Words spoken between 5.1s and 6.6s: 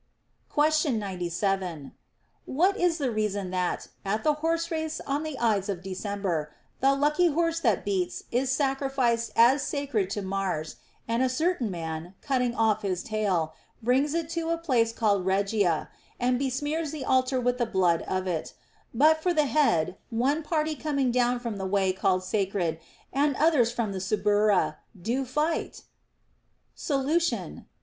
the Ides of December,